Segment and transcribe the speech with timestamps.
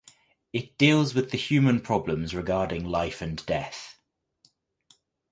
[0.51, 3.99] It deals with the human problems regarding life and death.